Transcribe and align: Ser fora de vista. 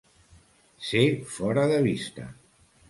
Ser 0.87 1.03
fora 1.37 1.63
de 1.73 1.79
vista. 1.91 2.25